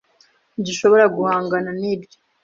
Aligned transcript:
Ntidushobora 0.53 1.05
guhangana 1.15 1.69
nibyo. 1.79 2.17